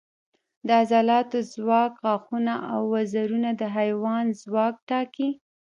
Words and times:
د 0.67 0.69
عضلاتو 0.81 1.39
ځواک، 1.53 1.91
غاښونه 2.03 2.53
او 2.73 2.81
وزرونه 2.93 3.49
د 3.55 3.61
حیوان 3.75 4.25
ځواک 4.41 4.75
ټاکي. 4.89 5.29